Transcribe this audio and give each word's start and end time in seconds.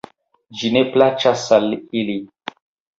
Ĝi 0.61 0.71
ne 0.77 0.83
plaĉas 0.97 1.47
al 1.61 1.71
ili. 2.03 2.21